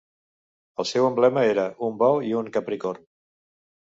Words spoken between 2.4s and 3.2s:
capricorn.